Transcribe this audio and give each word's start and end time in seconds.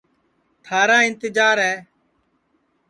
تھارا 0.65 0.97
اِنتجار 1.07 1.57
ہے 1.67 1.75